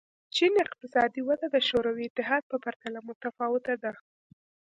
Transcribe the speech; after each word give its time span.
چین 0.35 0.53
اقتصادي 0.65 1.21
وده 1.29 1.47
د 1.51 1.57
شوروي 1.69 2.05
اتحاد 2.07 2.43
په 2.51 2.57
پرتله 2.63 2.99
متفاوته 3.07 3.75
ده. 3.83 3.93